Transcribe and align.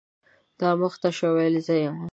دا 0.59 0.69
مخ 0.79 0.93
ته 1.01 1.09
شوه، 1.17 1.29
ویل 1.35 1.55
زه 1.67 1.75
یم. 1.83 1.97